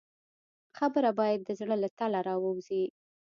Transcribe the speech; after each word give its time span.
خبره 0.77 1.11
باید 1.19 1.39
د 1.43 1.49
زړه 1.59 1.75
له 1.83 1.89
تله 1.97 2.19
راووځي. 2.27 2.83